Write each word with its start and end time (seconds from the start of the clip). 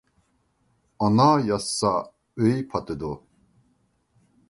ئانا 1.03 1.27
ياتسا، 1.51 1.93
ئۆي 2.41 2.57
پاتىدۇ. 2.73 3.13